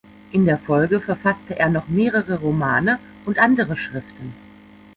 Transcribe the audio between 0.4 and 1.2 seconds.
der Folge